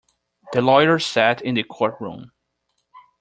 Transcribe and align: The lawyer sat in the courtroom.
The 0.53 0.63
lawyer 0.63 0.97
sat 0.97 1.43
in 1.43 1.53
the 1.53 1.61
courtroom. 1.61 2.31